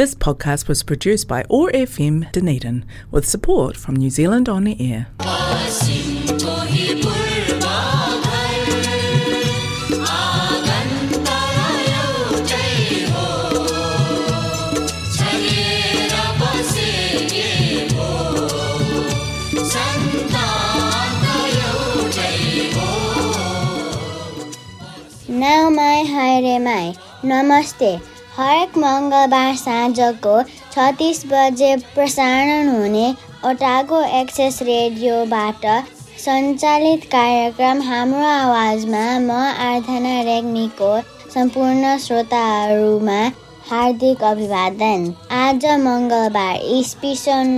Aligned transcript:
This 0.00 0.14
podcast 0.14 0.66
was 0.66 0.82
produced 0.82 1.28
by 1.28 1.42
ORFM 1.50 2.32
Dunedin 2.32 2.86
with 3.10 3.28
support 3.28 3.76
from 3.76 3.96
New 3.96 4.08
Zealand 4.08 4.48
On 4.48 4.64
the 4.64 4.74
Air. 4.80 5.08
Now 25.28 25.68
my 25.68 26.04
haere 26.08 26.58
mai. 26.58 26.94
Namaste. 27.22 28.00
हरेक 28.36 28.76
मङ्गलबार 28.78 29.54
साँझको 29.56 30.34
छत्तिस 30.72 31.22
बजे 31.30 31.70
प्रसारण 31.94 32.68
हुने 32.68 33.06
ओटागो 33.50 34.02
एक्सेस 34.18 34.58
रेडियोबाट 34.68 35.66
सञ्चालित 36.24 37.04
कार्यक्रम 37.14 37.80
हाम्रो 37.82 38.26
आवाजमा 38.28 39.02
म 39.18 39.38
आराधना 39.66 40.14
रेग्मीको 40.30 40.92
सम्पूर्ण 41.34 41.96
श्रोताहरूमा 42.06 43.20
हार्दिक 43.70 44.22
अभिवादन। 44.24 45.12
आज 45.40 45.66
मङ्गलबार 45.80 46.56
इस्पी 46.78 47.14
सन् 47.16 47.52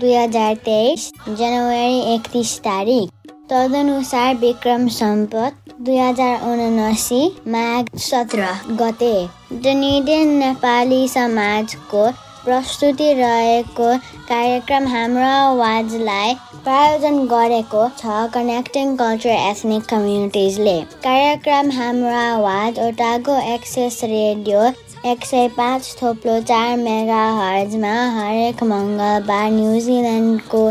दुई 0.00 0.14
हजार 0.14 0.54
तेइस 0.68 1.10
जनवरी 1.28 1.98
एकतिस 2.14 2.58
तारिक। 2.68 3.10
तदनुसार 3.50 4.34
विक्रम 4.42 4.86
सम्पत 4.96 5.61
दुई 5.80 5.96
हजार 5.96 6.42
उनासी 6.46 7.20
माघ 7.48 7.98
सत्र 7.98 8.46
गते 8.78 9.14
डनिडेन 9.62 10.28
नेपाली 10.38 11.06
समाजको 11.08 12.04
प्रस्तुति 12.44 13.12
रहेको 13.14 13.86
कार्यक्रम 14.28 14.86
हाम्रो 14.88 15.26
आवाजलाई 15.28 16.34
प्रायोजन 16.64 17.18
गरेको 17.26 17.86
छ 17.94 18.18
कनेक्टिङ 18.34 18.94
कल्चर 18.96 19.30
एथनिक 19.30 19.88
कम्युनिटिजले 19.88 20.76
कार्यक्रम 21.02 21.70
हाम्रो 21.78 22.14
आवाज 22.18 22.84
ओटागो 22.88 23.40
एक्सेस 23.54 24.00
रेडियो 24.06 24.68
एक 25.06 25.24
सय 25.24 25.48
पाँच 25.56 25.96
थोप्लो 26.02 26.40
चार 26.46 26.76
मेगा 26.78 27.24
हर्जमा 27.38 27.98
हरेक 28.14 28.62
मङ्गलबार 28.70 29.50
न्युजिल्यान्डको 29.52 30.70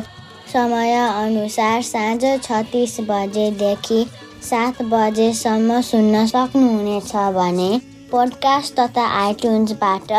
समयअनुसार 0.50 1.82
साँझ 1.84 2.24
छत्तिस 2.44 3.00
बजेदेखि 3.10 4.06
सात 4.42 4.82
बजेसम्म 4.92 5.80
सुन्न 5.82 6.26
सक्नुहुनेछ 6.26 7.12
भने 7.36 7.70
पोडकास्ट 8.12 8.80
तथा 8.80 9.06
आइट्युन्सबाट 9.18 10.12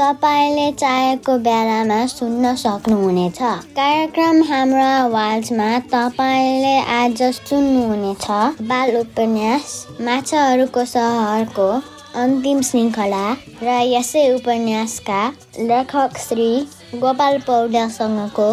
तपाईँले 0.00 0.70
चाहेको 0.72 1.36
बेलामा 1.38 1.98
सुन्न 2.06 2.54
सक्नुहुनेछ। 2.56 3.38
कार्यक्रम 3.78 4.42
हाम्रो 4.50 4.84
आवाजमा 4.84 5.68
तपाईँले 5.94 6.76
आज 6.96 7.22
सुन्नुहुनेछ। 7.38 8.26
बाल 8.68 8.96
उपन्यास 8.96 9.74
माछाहरूको 10.00 10.84
सहरको 10.94 11.68
अन्तिम 12.22 12.60
श्रृङ्खला 12.70 13.26
र 13.62 13.78
यसै 13.92 14.24
उपन्यासका 14.34 15.22
लेखक 15.70 16.18
श्री 16.28 16.50
गोपाल 16.94 17.38
पौड्यालसँगको 17.46 18.48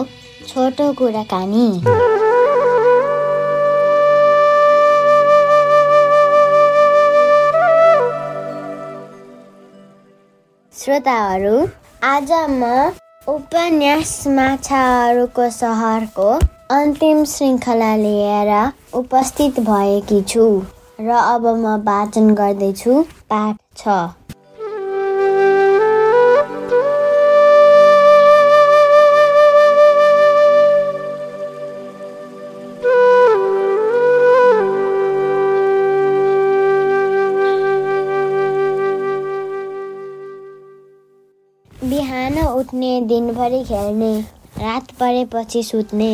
छोटो 0.48 0.92
कुराकानी। 0.94 1.68
श्रोताहरू 10.88 11.56
आज 12.08 12.30
म 12.50 12.68
उपन्यास 13.32 14.12
माछाहरूको 14.36 15.48
सहरको 15.56 16.28
अन्तिम 16.76 17.24
श्रृङ्खला 17.32 17.90
लिएर 18.04 18.52
उपस्थित 19.00 19.60
भएकी 19.66 20.22
छु 20.30 20.46
र 21.00 21.18
अब 21.24 21.48
म 21.48 21.76
वाचन 21.90 22.34
गर्दैछु। 22.36 23.02
पाठ 23.34 23.60
छ। 23.78 23.98
बिहान 41.84 42.38
उठ्ने 42.40 42.90
दिनभरि 43.02 43.64
खेल्ने 43.64 44.20
रात 44.60 44.92
परेपछि 45.00 45.62
सुत्ने 45.64 46.10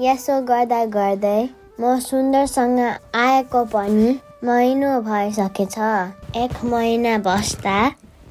यसो 0.00 0.40
गर्दा 0.46 0.84
गर्दै 0.96 1.42
म 1.80 1.98
सुन्दरसँग 2.00 2.80
आएको 2.80 3.62
पनि 3.74 4.08
महिनो 4.44 4.90
भइसकेछ। 5.02 5.78
एक 6.36 6.64
महिना 6.72 7.16
बस्दा 7.28 7.76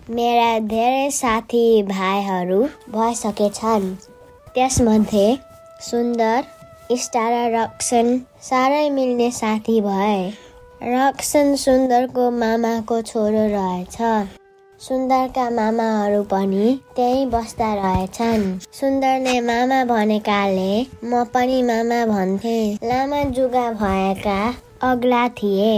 मेरा 0.09 0.51
धेरै 0.67 1.09
साथी 1.19 1.63
भाइहरू 1.93 2.61
भइसकेछन्। 2.97 3.89
त्यसमध्ये 4.55 5.25
सुन्दर 5.89 6.43
इष्टा 6.91 7.25
र 7.29 7.49
रक्सन 7.55 8.15
साह्रै 8.49 8.89
मिल्ने 8.99 9.31
साथी 9.39 9.79
भए। 9.81 10.21
रक्सन 10.83 11.55
सुन्दरको 11.65 12.29
मामाको 12.43 13.01
छोरो 13.01 13.47
रहेछ। 13.57 13.97
सुन्दरका 14.83 15.43
मामाहरू 15.49 16.23
पनि 16.31 16.63
त्यही 16.95 17.25
बस्दा 17.33 17.67
रहेछन्। 17.73 18.41
सुन्दरले 18.77 19.35
मामा 19.41 19.75
भनेकाले 19.91 20.71
म 21.03 21.23
पनि 21.33 21.61
मामा 21.67 21.99
भन्थे। 22.05 22.55
लामा 22.89 23.21
जुगा 23.37 23.61
भएका 23.81 24.39
अग्ला 24.87 25.21
थिए। 25.37 25.69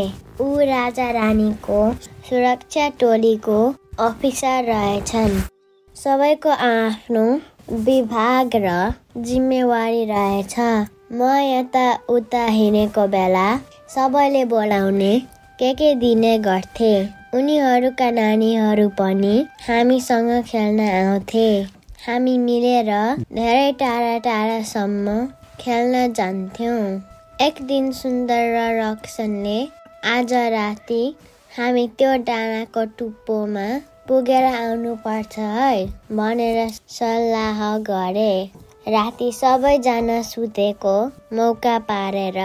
ऊ 0.41 0.47
राजा 0.69 1.09
रानीको 1.17 1.81
सुरक्षा 2.29 2.87
टोलीको 3.01 3.57
अफिसर 4.05 4.63
रहेछन्। 4.69 5.37
सबैको 5.95 6.55
आफ्नो 6.69 7.25
विभाग 7.89 8.57
र 8.65 8.71
जिम्मेवारी 9.27 10.03
रहेछ। 10.05 10.55
म 11.11 11.29
यता 11.41 11.85
उता 12.15 12.45
हिँडेको 12.57 13.05
बेला 13.13 13.45
सबैले 13.95 14.43
बोलाउने 14.55 15.13
के 15.59 15.73
के 15.73 15.93
दिने 15.95 16.37
गर्थे। 16.49 16.91
उनीहरूका 17.35 18.09
नानीहरू 18.11 18.87
पनि 18.97 19.33
हामीसँग 19.61 20.29
खेल्न 20.49 20.83
आउँथे। 20.89 21.47
हामी 22.03 22.37
मिलेर 22.39 22.91
धेरै 23.35 23.71
टाढा 23.79 24.17
टाढासम्म 24.27 25.15
खेल्न 25.61 26.03
जान्थ्यौँ। 26.13 26.77
एक 27.41 27.61
दिन 27.67 27.91
सुन्दर 27.97 28.43
र 28.53 28.61
रक्सनले 28.77 29.57
आज 30.11 30.33
राति 30.53 31.01
हामी 31.57 31.87
त्यो 31.97 32.15
डाँडाको 32.29 32.85
टुप्पोमा 32.99 33.65
पुगेर 34.07 34.43
आउनुपर्छ 34.45 35.39
है 35.39 35.85
भनेर 36.17 36.69
सल्लाह 36.99 37.61
गरे। 37.89 38.33
राति 38.87 39.31
सबैजना 39.33 40.21
सुतेको 40.31 40.95
मौका 41.35 41.77
पारेर 41.91 42.39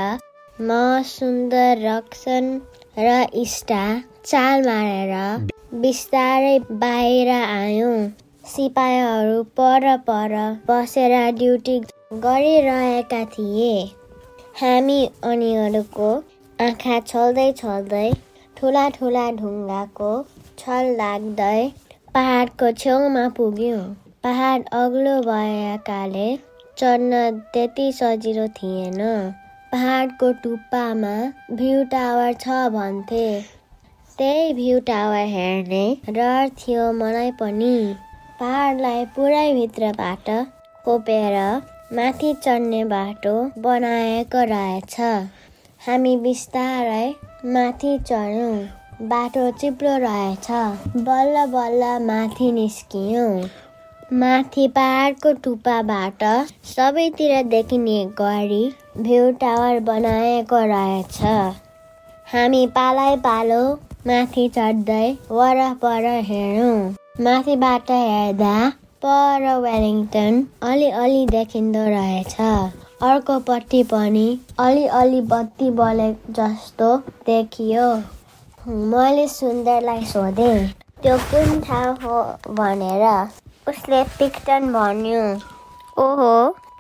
म 0.61 0.81
सुन्दर 1.07 1.87
रक्सन 1.87 2.51
र 2.97 3.11
इष्टा 3.41 3.83
चाल 4.25 4.63
मारेर 4.63 5.13
बिस्तारै 5.83 6.59
बाहिर 6.81 7.29
आयौँ। 7.35 7.99
सिपाहीहरू 8.47 9.43
पर 9.59 9.87
पर 10.09 10.35
बसेर 10.69 11.15
ड्युटी 11.39 11.79
गरिरहेका 12.25 13.23
थिए। 13.35 13.73
हामी 14.61 14.99
उनीहरूको 15.31 16.11
आँखा 16.59 16.99
छल्दै 17.13 17.47
छल्दै 17.61 18.07
ठुला 18.57 18.89
ठुला 18.97 19.27
ढुङ्गाको 19.41 20.13
छल 20.59 20.95
लाग्दै 20.97 21.61
पहाडको 22.15 22.73
छेउमा 22.83 23.29
पुग्यौँ। 23.37 23.83
पहाड 24.25 24.65
अग्लो 24.79 25.15
भएकाले 25.29 26.29
चढ्न 26.79 27.21
त्यति 27.55 27.93
सजिलो 27.93 28.47
थिएन। 28.59 29.01
पहाडको 29.73 30.29
टुप्पामा 30.45 31.11
भ्यू 31.59 31.83
टावर 31.91 32.33
छ 32.39 32.55
भन्थे। 32.77 33.27
त्यही 34.19 34.53
भ्यू 34.55 34.79
टावर 34.89 35.29
हेर्ने 35.35 35.83
डर 36.17 36.49
थियो 36.63 36.87
मलाई 36.93 37.31
पनि। 37.43 37.77
पहाडलाई 38.41 39.05
पुरै 39.19 39.45
भित्रबाट 39.55 40.31
खोपेर 40.87 41.37
माथि 41.99 42.33
चढ्ने 42.43 42.83
बाटो 42.95 43.37
बनाएको 43.69 44.45
रहेछ। 44.55 44.99
हामी 45.87 46.17
बिस्तारै 46.27 47.07
माथि 47.55 47.97
चढ्यौँ। 48.11 49.09
बाटो 49.09 49.51
चिप्लो 49.61 49.97
रहेछ। 50.01 50.51
बल्ल 51.07 51.47
बल्ल 51.57 51.97
माथि 52.07 52.53
निस्कियौँ। 52.53 53.33
माथि 54.21 54.69
पहाडको 54.77 55.33
टुप्पाबाट 55.43 56.23
सबैतिर 56.69 57.43
देखिने 57.49 57.99
गरी 58.21 58.65
भ्यू 58.99 59.31
टावर 59.41 59.79
बनाएको 59.81 60.59
रहेछ। 60.67 61.19
हामी 62.27 62.63
पालै 62.77 63.11
पालो 63.25 63.59
माथि 64.07 64.47
चढ्दै 64.55 65.05
वरपर 65.31 66.07
हेरौँ 66.29 67.25
माथिबाट 67.25 67.91
हेर्दा 67.91 68.55
पर 69.05 69.45
वेलिङटन 69.63 70.41
अलिअलि 70.71 71.27
देखिँदो 71.31 71.85
रहेछ। 71.89 72.35
अर्कोपट्टि 73.03 73.83
पनि 73.93 74.27
अलिअलि 74.61 75.21
बत्ती 75.35 75.71
बले 75.81 76.09
जस्तो 76.39 76.89
देखियो। 77.27 77.87
मैले 78.95 79.29
सुन्दरलाई 79.29 80.05
सोधेँ 80.07 80.57
त्यो 81.03 81.17
कुन 81.31 81.61
ठाउँ 81.61 81.95
हो? 82.03 82.19
भनेर। 82.59 83.07
उसले 83.69 84.03
पिक्टन 84.19 84.73
भन्यो 84.73 85.23
ओहो 86.05 86.35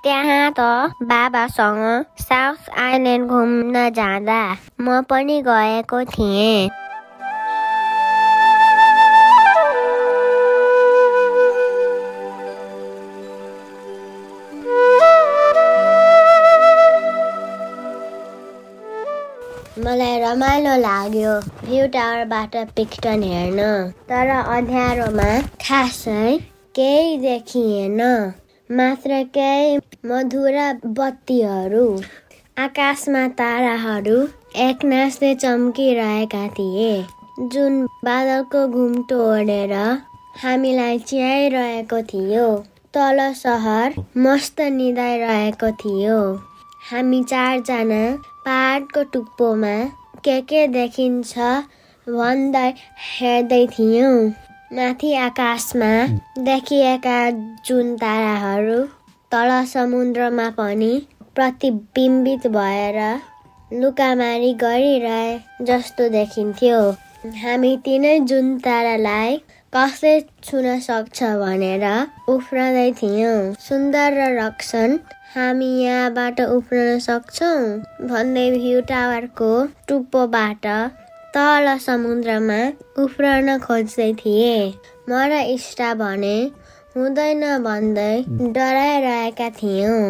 त्यहाँ 0.04 0.52
त 0.58 0.60
बाबासँग 1.08 1.80
साउथ 2.20 2.68
आइल्यान्ड 2.80 3.28
घुम्न 3.28 3.88
जाँदा 3.96 4.42
म 4.80 5.00
पनि 5.10 5.40
गएको 5.48 6.04
थिएँ। 6.12 6.68
मलाई 19.84 20.18
रमाइलो 20.20 20.76
लाग्यो 20.80 21.38
भ्यू 21.64 21.86
टावरबाट 21.94 22.56
पिक्टन 22.76 23.22
हेर्न 23.22 23.60
तर 24.08 24.28
अँध्यारोमा 24.36 25.30
खासै 25.60 26.36
केही 26.76 27.16
देखिएन। 27.18 28.00
मात्र 28.78 29.22
केही 29.34 29.78
मधुरा 30.08 30.64
बत्तीहरू। 30.96 31.86
आकाशमा 32.56 33.22
ताराहरू 33.38 34.18
एकनासले 34.64 35.34
चम्किरहेका 35.34 36.42
थिए। 36.58 36.92
जुन 37.52 37.80
बादलको 38.04 38.66
घुम्टो 38.68 39.16
ओढेर 39.22 39.72
हामीलाई 40.42 40.98
चियाइरहेको 41.08 42.00
थियो 42.12 42.44
तल 42.94 43.18
सहर 43.40 43.96
मस्त 44.26 44.60
निदाइरहेको 44.76 45.70
थियो। 45.82 46.20
हामी 46.90 47.22
चारजना 47.32 48.02
पहाडको 48.44 49.02
टुप्पोमा 49.16 49.74
के 50.24 50.40
के 50.52 50.66
देखिन्छ 50.76 51.48
भन्दै 52.06 52.68
हेर्दै 53.08 53.60
थियौँ। 53.74 54.14
माथि 54.72 55.12
आकाशमा 55.16 55.86
देखिएका 56.44 57.18
जुन 57.66 57.96
ताराहरू 57.98 58.76
तल 59.32 59.50
समुद्रमा 59.66 60.48
पनि 60.58 60.90
प्रतिबिम्बित 61.34 62.46
भएर 62.56 62.98
लुकामारी 63.80 64.52
गरिरहे 64.62 65.64
जस्तो 65.66 66.08
देखिन्थ्यो। 66.08 66.78
हामी 67.42 67.76
तिनै 67.84 68.18
जुन 68.30 68.56
तारालाई 68.58 69.36
कसले 69.72 70.14
छुन 70.20 70.78
सक्छ 70.86 71.22
भनेर 71.42 71.86
उफ्रँदै 72.30 72.90
थियौँ। 73.02 73.36
सुन्दर 73.66 74.18
र 74.20 74.32
रक्सन 74.38 74.98
हामी 75.34 75.74
यहाँबाट 75.82 76.40
उफ्रन 76.40 76.98
सक्छौँ 77.10 77.58
भन्दै 78.08 78.50
भ्यू 78.50 78.80
टावरको 78.86 79.52
टुप्पोबाट 79.88 80.66
तल 81.34 81.66
समुद्रमा 81.82 82.60
उफ्रन 83.02 83.48
खोज्दै 83.64 84.06
थिए। 84.20 84.54
म 85.08 85.18
र 85.30 85.36
इष्टा 85.50 85.90
भने 86.00 86.36
हुँदैन 86.96 87.44
भन्दै 87.66 88.14
डराइरहेका 88.56 89.48
थियौँ। 89.58 90.00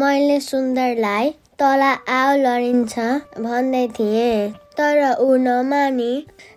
मैले 0.00 0.38
सुन्दरलाई 0.46 1.30
तल 1.62 1.84
आउ 2.16 2.32
लडिन्छ 2.40 3.06
भन्दै 3.46 3.84
थिएँ 4.00 4.50
तर 4.80 4.98
ऊ 5.20 5.36
नमानी 5.44 6.10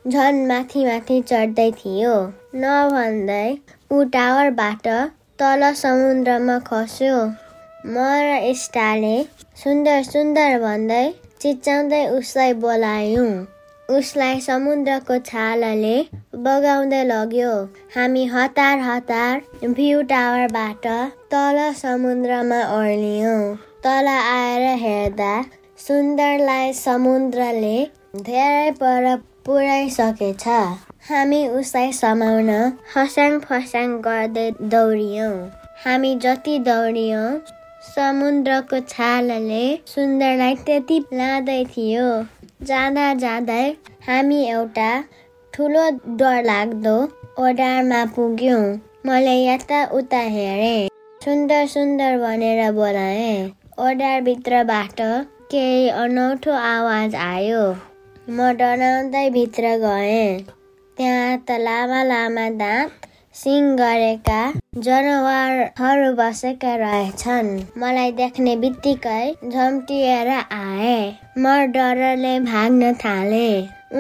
झन् 0.08 0.42
माथि 0.50 0.86
माथि 0.90 1.22
चढ्दै 1.30 1.70
थियो। 1.78 2.18
नभन्दै 2.66 3.48
ऊ 3.94 4.04
टावरबाट 4.18 4.92
तल 5.40 5.72
समुद्रमा 5.86 6.60
खस्यो। 6.74 7.16
म 7.86 7.96
र 8.26 8.44
इष्टाले 8.50 9.16
सुन्दर 9.64 10.04
सुन्दर 10.12 10.60
भन्दै 10.68 11.06
चिच्याउँदै 11.42 12.06
उसलाई 12.20 12.54
बोलायौँ। 12.66 13.32
उसलाई 13.90 14.40
समुद्रको 14.42 15.18
छालाले 15.28 15.96
बगाउँदै 16.44 17.04
लग्यो। 17.06 17.54
हामी 17.96 18.26
हतार 18.34 18.80
हतार 18.82 19.42
भ्यू 19.70 20.02
टावरबाट 20.12 20.86
तल 21.34 21.58
समुद्रमा 21.82 22.62
ओर्लियौँ। 22.78 23.42
तल 23.84 24.08
आएर 24.08 24.66
हेर्दा 24.84 25.34
सुन्दरलाई 25.88 26.74
समुद्रले 26.80 27.78
धेरै 28.26 28.72
पर 28.82 29.16
पुर्याइसकेछ 29.46 30.48
हामी 31.10 31.48
उसलाई 31.60 31.92
समाउन 32.00 32.52
फस्याङ 32.94 33.40
फस्याङ 33.48 33.98
गर्दै 34.02 34.50
दौडियौँ। 34.74 35.34
हामी 35.86 36.16
जति 36.26 36.58
दौडियौँ 36.68 37.26
समुद्रको 37.86 38.80
छालले 38.90 39.64
सुन्दरलाई 39.88 40.56
त्यति 40.66 41.00
लाँदै 41.14 41.64
थियो। 41.72 42.08
जाँदा 42.62 43.04
जाँदै 43.22 43.62
हामी 44.08 44.36
एउटा 44.48 44.90
ठुलो 45.54 45.86
डरलाग्दो 46.18 46.94
ओडारमा 47.46 48.02
पुग्यौँ। 48.16 48.60
मैले 49.06 49.34
यता 49.38 49.80
उता 50.00 50.20
हेरेँ। 50.36 50.90
सुन्दर 51.22 51.66
सुन्दर 51.74 52.18
भनेर 52.20 52.62
बोलाएँ। 52.72 53.50
ओडारभित्रबाट 53.86 55.02
केही 55.52 55.90
अनौठो 56.04 56.52
आवाज 56.70 57.16
आयो। 57.24 57.64
म 58.30 58.52
डराउँदै 58.60 59.30
भित्र 59.32 59.76
गएँ। 59.86 60.40
त्यहाँ 60.98 61.38
त 61.48 61.58
लामा 61.62 62.04
लामा 62.04 62.50
दाँत 62.62 63.08
सिङ 63.36 63.76
गरेका 63.76 64.42
जनावरहरू 64.74 66.12
बसेका 66.18 66.76
रहेछन्। 66.82 67.48
मलाई 67.80 68.12
देख्ने 68.20 68.56
बित्तिकै 68.58 69.34
झम्टिएर 69.50 70.30
आए। 70.30 70.94
म 71.38 71.56
डरले 71.74 72.32
भाग्न 72.46 72.94
थाले। 73.02 73.50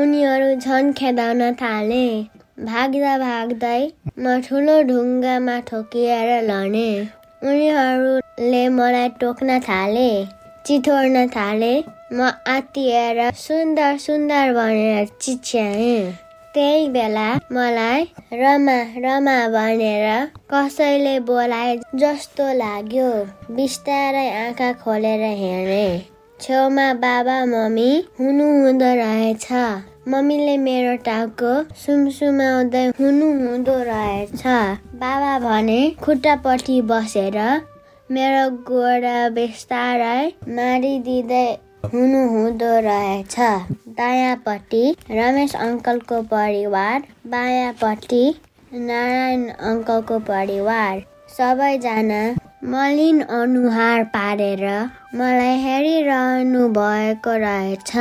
उनीहरू 0.01 0.47
झन् 0.55 0.93
खेदाउन 0.93 1.43
थाले। 1.61 2.05
भाग्दा 2.69 3.17
भाग्दै 3.25 3.81
म 4.19 4.39
ठुलो 4.47 4.77
ढुङ्गामा 4.93 5.59
ठोकिएर 5.67 6.31
लडे। 6.49 6.87
उनीहरूले 7.43 8.67
मलाई 8.79 9.09
टोक्न 9.19 9.59
थाले 9.69 10.09
चिथोर्न 10.65 11.27
थाले। 11.37 11.73
म 12.13 12.31
आत्तिएर 12.55 13.23
सुन्दर 13.45 13.97
सुन्दर 14.07 14.53
भनेर 14.53 15.07
चिच्याएँ। 15.21 16.30
त्यही 16.55 16.87
बेला 16.93 17.27
मलाई 17.55 18.03
रमा 18.39 18.77
रमा 19.03 19.35
भनेर 19.53 20.07
कसैले 20.53 21.13
बोलाए 21.27 21.75
जस्तो 22.01 22.47
लाग्यो। 22.57 23.11
बिस्तारै 23.55 24.27
आँखा 24.39 24.71
खोलेर 24.81 25.23
हेरे। 25.43 25.85
छेउमा 26.41 26.87
बाबा 27.05 27.37
मम्मी 27.45 27.89
हुनुहुँदो 28.19 28.91
रहेछ। 28.99 29.47
मम्मीले 30.11 30.57
मेरो 30.67 30.95
टाउको 31.07 31.53
सुमसुमाउँदै 31.85 32.85
हुनुहुँदो 32.99 33.77
रहेछ। 33.89 34.43
बाबा 35.01 35.33
भने 35.39 35.81
खुट्टापट्टि 36.03 36.79
बसेर 36.91 37.37
मेरो 38.11 38.45
गोडा 38.67 39.17
बिस्तारै 39.35 40.23
मारिदिँदै 40.55 41.45
हुनुहुँदो 41.83 42.71
रहेछ 42.85 43.35
दायाँपट्टि 43.97 44.83
रमेश 45.11 45.55
अङ्कलको 45.55 46.21
परिवार 46.33 47.03
बायाँपट्टि 47.31 48.23
नारायण 48.73 49.47
अङ्कलको 49.71 50.19
परिवार। 50.29 51.01
सबैजना 51.37 52.21
मलिन 52.71 53.21
अनुहार 53.39 54.03
पारेर 54.13 54.63
मलाई 55.15 55.57
हेरिरहनु 55.65 56.67
भएको 56.77 57.35
रहेछ। 57.45 57.91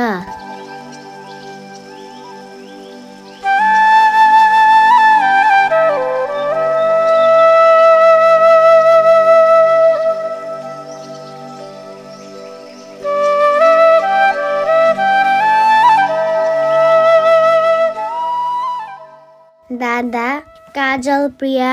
काजल 20.75 21.27
प्रिया 21.39 21.71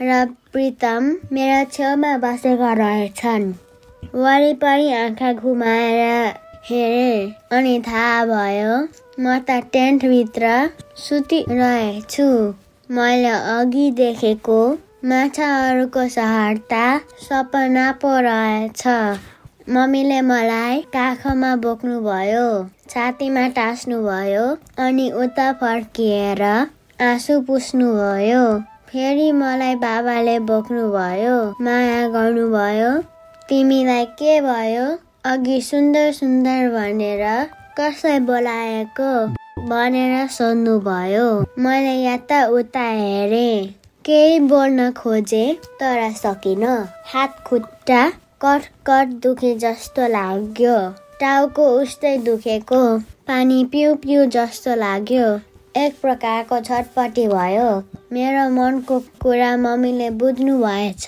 र 0.00 0.24
प्रितम 0.52 1.06
मेरो 1.32 1.62
छेउमा 1.72 2.10
बसेका 2.24 2.72
रहेछन् 2.80 3.46
वरिपरि 4.14 4.92
आँखा 4.92 5.32
घुमाएर 5.32 6.34
हेरेँ 6.68 7.32
अनि 7.58 7.74
थाहा 7.86 8.24
भयो 8.30 8.76
म 9.20 9.38
त 9.48 9.58
टेन्टभित्र 9.72 10.52
सुतिरहेछु। 11.06 12.28
मैले 12.90 13.34
अघि 13.56 13.90
देखेको 13.98 14.60
माछाहरूको 15.10 16.06
सहरता 16.08 16.86
सपना 17.26 17.90
पो 18.02 18.14
रहेछ। 18.28 18.86
मम्मीले 19.74 20.20
मलाई 20.30 20.80
काखमा 20.94 21.54
बोक्नुभयो 21.64 22.48
छातीमा 22.90 23.48
टाँस्नुभयो 23.58 24.46
अनि 24.86 25.10
उता 25.24 25.52
फर्किएर 25.60 26.42
आँसु 27.00 27.40
पुस्नुभयो। 27.46 28.38
फेरि 28.90 29.30
मलाई 29.32 29.74
बाबाले 29.82 30.38
बोक्नुभयो 30.46 31.34
माया 31.64 32.08
गर्नुभयो। 32.08 32.88
तिमीलाई 33.48 34.04
के 34.18 34.40
भयो? 34.40 34.86
अघि 35.32 35.60
सुन्दर 35.62 36.10
सुन्दर 36.12 36.68
भनेर 36.74 37.22
कसलाई 37.78 38.18
बोलाएको? 38.30 39.10
भनेर 39.68 40.26
सोध्नुभयो। 40.26 41.28
मैले 41.62 41.94
यता 42.04 42.44
उता 42.58 42.80
हेरेँ। 42.80 43.66
केही 44.04 44.40
बोल्न 44.50 44.90
खोजे 44.98 45.46
तर 45.80 46.10
सकिन। 46.22 46.64
हात 47.14 47.38
खुट्टा 47.46 48.02
कट 48.44 49.14
दुखे 49.22 49.54
जस्तो 49.54 50.08
लाग्यो। 50.08 50.76
टाउको 51.20 51.68
उस्तै 51.80 52.16
दुखेको। 52.26 52.82
पानी 53.28 53.64
पिउ 53.64 53.94
पिउ 54.02 54.24
जस्तो 54.34 54.74
लाग्यो। 54.74 55.28
एक 55.76 56.00
प्रकारको 56.00 56.60
छटपटी 56.60 57.26
भयो। 57.28 57.66
मेरो 58.12 58.48
मनको 58.50 58.98
कुरा 59.22 59.56
मम्मीले 59.56 60.10
बुझ्नु 60.10 60.58
भएछ। 60.58 61.06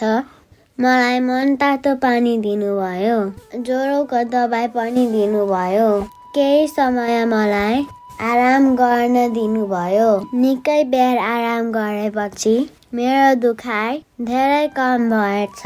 मलाई 0.79 1.21
मन 1.21 1.57
तातो 1.57 1.95
पानी 1.95 2.37
दिनुभयो। 2.39 3.17
ज्वरोको 3.63 4.23
दबाई 4.25 4.69
पनि 4.69 5.07
दिनुभयो। 5.07 5.89
केही 6.35 6.67
समय 6.69 7.25
मलाई 7.25 7.85
आराम 8.21 8.75
गर्न 8.77 9.33
दिनुभयो। 9.33 10.11
निकै 10.35 10.85
बेर 10.85 11.19
आराम 11.19 11.73
गरेपछि 11.73 12.55
मेरो 12.95 13.35
दुखाइ 13.41 13.99
धेरै 14.21 14.67
कम 14.77 15.09
भएछ। 15.11 15.63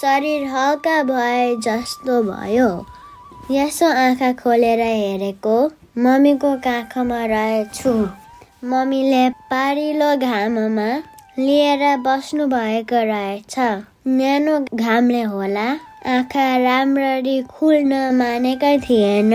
शरीर 0.00 0.46
हल्का 0.46 1.02
भए 1.02 1.56
जस्तो 1.66 2.22
भयो। 2.22 2.70
यसो 3.50 3.86
आँखा 3.86 4.32
खोलेर 4.32 4.80
हेरेको 4.80 5.58
मम्मीको 5.98 6.54
काखमा 6.64 7.24
रहेछु। 7.26 7.92
मम्मीले 8.64 9.28
पारिलो 9.50 10.06
घाममा 10.18 10.86
लिएर 11.38 11.82
बस्नु 12.06 12.46
भएको 12.46 13.02
रहेछ। 13.10 13.54
न्यानो 14.08 14.54
घामले 14.74 15.20
होला। 15.22 15.66
आँखा 16.14 16.46
राम्ररी 16.64 17.36
खुल्न 17.50 18.00
मानेकै 18.14 18.78
थिएन। 18.78 19.34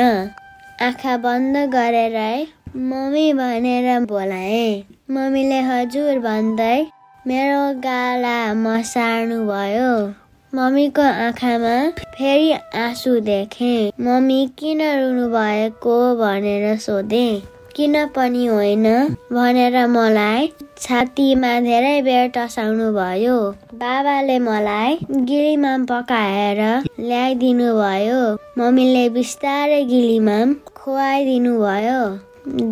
आँखा 0.87 1.15
बन्द 1.23 1.57
गरेर 1.75 2.17
मम्मी 2.89 3.31
भनेर 3.33 3.87
बोलाए। 4.11 4.67
मम्मीले 5.11 5.59
हजुर 5.71 6.19
भन्दै 6.19 6.75
मेरो 7.27 7.63
गाला 7.87 8.37
मसार्नु 8.65 9.39
भयो 9.47 9.95
मम्मीको 10.53 11.07
आँखामा 11.27 11.75
फेरि 12.03 12.51
आँसु 12.83 13.19
देखे। 13.31 13.73
मम्मी 14.01 14.45
किन 14.59 14.81
रुनु 14.99 15.27
भएको 15.31 15.97
भनेर 16.17 16.77
सोधे। 16.79 17.52
किन 17.75 17.95
पनि 18.15 18.45
होइन 18.45 18.83
भनेर 19.33 19.75
मलाई 19.91 20.47
छातीमा 20.81 21.51
धेरै 21.67 21.93
बेर 22.07 22.27
टसाउनु 22.35 22.89
भयो 22.97 23.37
बाबाले 23.79 24.37
मलाई 24.47 24.97
गिलीमाम 25.29 25.85
पकाएर 25.91 26.59
ल्याइदिनु 26.99 27.69
भयो 27.77 28.19
मम्मीले 28.57 29.05
बिस्तारै 29.15 29.79
गिलीमाम 29.93 30.53
खुवाइदिनु 30.81 31.53
भयो 31.61 32.03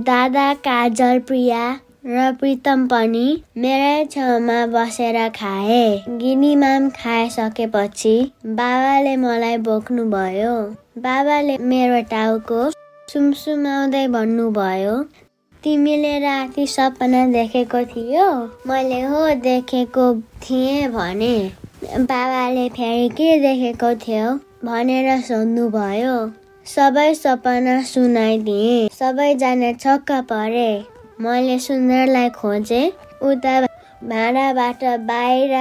दादा 0.10 0.44
काजल 0.68 1.24
प्रिया 1.32 1.64
र 2.06 2.28
प्रितम 2.42 2.86
पनि 2.92 3.26
मेरै 3.64 4.06
छेउमा 4.12 4.60
बसेर 4.76 5.18
खाए। 5.36 5.82
गिनीमाम 6.22 6.88
खाइसकेपछि 6.96 8.14
बाबाले 8.60 9.16
मलाई 9.24 9.58
बोक्नुभयो। 9.68 10.54
बाबाले 11.04 11.58
मेरो 11.74 12.00
टाउको 12.14 12.64
सुमसुमाउँदै 13.12 14.08
भन्नुभयो 14.08 14.92
तिमीले 15.64 16.12
राति 16.20 16.66
सपना 16.68 17.26
देखेको 17.32 17.84
थियो? 17.86 18.28
मैले 18.68 19.00
हो 19.02 19.24
देखेको 19.36 20.06
थिएँ 20.44 20.88
भने। 20.92 21.36
बाबाले 22.08 22.68
फेरि 22.70 23.10
के 23.18 23.28
देखेको 23.42 23.94
थियो 24.04 24.30
भनेर 24.64 25.10
सोध्नुभयो। 25.22 26.16
सबै 26.66 27.14
सपना 27.16 27.76
सुनाइदिए। 27.92 28.88
सबैजना 29.00 29.74
छक्क 29.84 30.12
परे। 30.32 30.72
मैले 31.22 31.60
सुन्दरलाई 31.68 32.30
खोजेँ। 32.40 32.88
उता 33.28 33.60
भाँडाबाट 34.08 34.84
बाहिर 35.12 35.54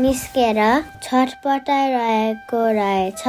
निस्केर 0.00 0.64
छटपटाइरहेको 1.02 2.66
रहेछ। 2.80 3.22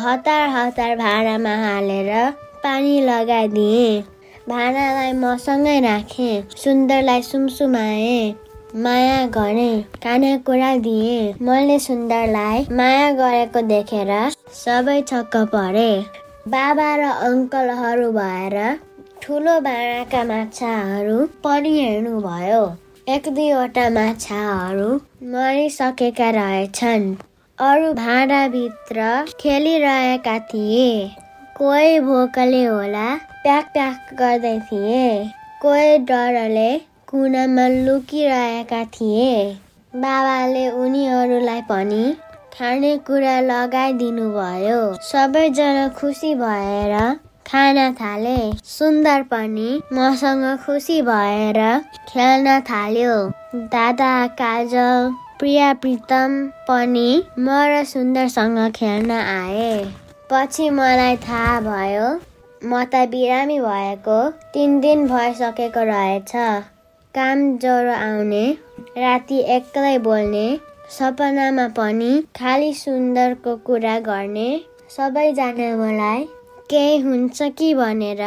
हतार 0.00 0.48
हतार 0.48 0.96
भाँडामा 0.96 1.54
हालेर 1.56 2.30
पानी 2.62 3.00
लगाइदिएँ। 3.00 4.02
भाँडालाई 4.48 5.12
मसँगै 5.12 5.80
राखेँ। 5.80 6.42
सुन्दरलाई 6.56 7.22
सुमसुमाएँ। 7.22 8.49
माया 8.74 9.26
गरेँ 9.26 9.82
खानेकुरा 10.02 10.74
दिएँ। 10.78 11.34
मैले 11.42 11.78
सुन्दरलाई 11.78 12.66
माया 12.72 13.10
गरेको 13.12 13.60
देखेर 13.66 14.10
सबै 14.54 15.00
छक्क 15.02 15.36
परे। 15.54 15.90
बाबा 16.48 16.88
र 16.96 17.08
अङ्कलहरू 17.28 18.10
भएर 18.12 18.54
ठुलो 19.22 19.54
भाँडाका 19.60 20.22
माछाहरू 20.24 21.16
पनि 21.44 21.72
हेर्नुभयो। 21.78 22.62
एक 23.14 23.28
दुईवटा 23.34 23.88
माछाहरू 23.90 24.88
मरिसकेका 25.32 26.30
रहेछन्। 26.38 27.14
अरू 27.58 27.92
भाँडाभित्र 27.94 29.08
खेलिरहेका 29.40 30.38
थिए। 30.52 30.92
कोही 31.58 31.98
भोकले 32.00 32.64
होला 32.64 33.08
प्याक 33.42 33.72
प्याक 33.72 34.14
गर्दै 34.20 34.58
थिए। 34.70 35.02
कोही 35.62 35.98
डरले 36.10 36.70
कुनामा 37.10 37.66
लुकिरहेका 37.68 38.82
थिए। 38.94 39.30
बाबाले 40.02 40.66
उनीहरूलाई 40.82 41.62
पनि 41.70 42.02
खानेकुरा 42.54 43.34
लगाइदिनु 43.40 44.26
भयो 44.36 44.78
सबैजना 45.08 45.88
खुसी 45.98 46.34
भएर 46.42 46.94
खान 47.50 47.78
थाले। 48.00 48.36
सुन्दर 48.76 49.22
पनि 49.32 49.68
मसँग 49.92 50.46
खुसी 50.66 51.00
भएर 51.10 51.60
खेल्न 52.12 52.58
थाल्यो। 52.70 53.18
दादा 53.74 54.14
काजल 54.38 55.12
प्रिया 55.38 55.72
प्रितम 55.82 56.40
पनि 56.70 57.08
म 57.38 57.60
र 57.70 57.84
सुन्दरसँग 57.92 58.58
खेल्न 58.72 59.10
आए। 59.36 59.72
पछि 60.30 60.70
मलाई 60.78 61.16
थाहा 61.28 61.60
भयो 61.70 62.08
म 62.62 62.84
त 62.84 63.08
बिरामी 63.12 63.58
भएको 63.60 64.18
तिन 64.54 64.80
दिन 64.80 65.08
भइसकेको 65.08 65.90
रहेछ। 65.90 66.36
काम 67.14 67.40
ज्वरो 67.58 67.92
आउने 67.92 68.42
राति 69.04 69.38
एक्लै 69.54 69.96
बोल्ने 70.02 70.42
सपनामा 70.96 71.66
पनि 71.78 72.10
खालि 72.38 72.72
सुन्दरको 72.80 73.54
कुरा 73.66 73.94
गर्ने 74.08 74.50
सबैजना 74.96 75.70
मलाई 75.80 76.22
केही 76.70 77.00
हुन्छ 77.06 77.48
कि 77.58 77.72
भनेर 77.80 78.22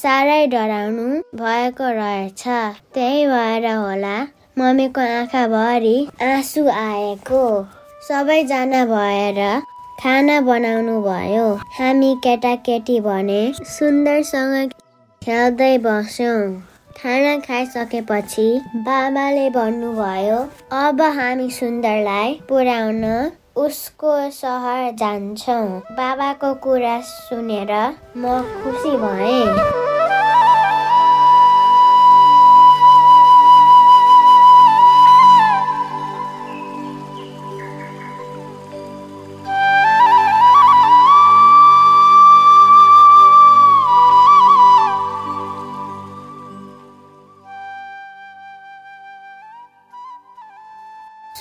साह्रै 0.00 0.40
डराउनु 0.54 1.06
भएको 1.42 1.92
रहेछ। 2.00 2.42
त्यही 2.94 3.22
भएर 3.26 3.66
होला 3.70 4.16
मम्मीको 4.58 5.06
आँखाभरि 5.20 5.96
आँसु 6.32 6.66
आएको। 6.74 7.44
सबैजना 8.08 8.84
भएर 8.92 9.40
खाना 10.02 10.40
बनाउनु 10.50 11.00
भयो। 11.08 11.48
हामी 11.78 12.14
केटाकेटी 12.26 13.00
भने 13.08 13.42
सुन्दरसँग 13.78 14.78
खेल्दै 15.22 15.76
बस्यौँ। 15.86 16.38
खाना 17.04 17.36
खाइसकेपछि 17.38 18.46
बाबाले 18.84 19.48
भन्नुभयो 19.50 20.36
अब 20.72 21.00
हामी 21.16 21.48
सुन्दरलाई 21.50 22.32
पुर्याउन 22.48 23.04
उसको 23.64 24.12
सहर 24.38 24.90
जान्छौँ। 25.00 25.66
बाबाको 25.98 26.54
कुरा 26.64 26.98
सुनेर 27.04 27.72
म 28.16 28.40
खुसी 28.62 28.96
भएँ। 29.04 29.93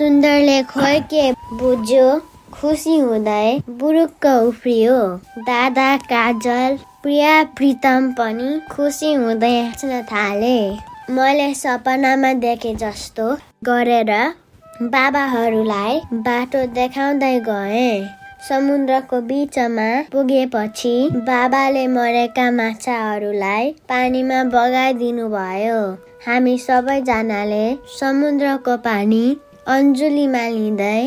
सुन्दरले 0.04 0.62
के 1.12 1.26
बुझ्यो 1.58 2.08
खुसी 2.54 2.96
हुँदै 3.00 3.60
बुरुक्क 3.82 4.26
उफ्रियो 4.48 4.96
दादा 5.42 5.86
काजल 6.04 6.76
प्रिया 7.04 7.36
प्रितम 7.58 8.10
पनि 8.18 8.48
खुसी 8.72 9.14
हुँदै 9.14 9.52
हाँस्न 9.52 10.02
थाले 10.10 10.58
मैले 11.16 11.46
सपनामा 11.54 12.32
देखे 12.40 12.74
जस्तो 12.82 13.28
गरेर 13.64 14.12
बाबाहरूलाई 14.90 16.02
बाटो 16.28 16.66
देखाउँदै 16.76 17.32
गए 17.48 17.88
समुद्रको 18.50 19.22
बिचमा 19.32 19.88
पुगेपछि 20.12 20.94
बाबाले 21.32 21.86
मरेका 21.96 22.50
माछाहरूलाई 22.60 23.72
पानीमा 23.90 24.44
बगाइदिनु 24.52 25.32
भयो 25.38 25.82
हामी 26.28 26.58
सबैजनाले 26.68 27.66
समुद्रको 27.96 28.78
पानी 28.82 29.24
अन्जुलीमा 29.72 30.40
लिँदै 30.54 31.04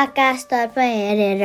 आकाशतर्फ 0.00 0.76
हेरेर 0.78 1.40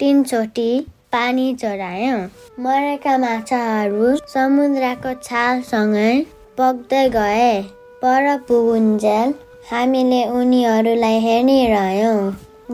तिनचोटि 0.00 0.66
पानी 1.12 1.46
चढायौँ। 1.62 2.20
मरेका 2.64 3.16
माछाहरू 3.24 4.10
समुद्रको 4.34 5.14
छालसँगै 5.24 6.12
पक्दै 6.60 7.02
गए। 7.16 7.50
पर 8.04 8.28
पुगुन्जेल 8.48 9.34
हामीले 9.72 10.22
उनीहरूलाई 10.38 11.18
हेरिरह्यौँ 11.26 12.22